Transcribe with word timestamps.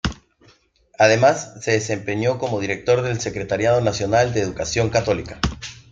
Además 0.97 1.63
se 1.63 1.73
desempeñó 1.73 2.39
como 2.39 2.59
director 2.59 3.03
del 3.03 3.19
Secretariado 3.21 3.81
Nacional 3.81 4.33
de 4.33 4.41
Educación 4.41 4.89
Católica. 4.89 5.39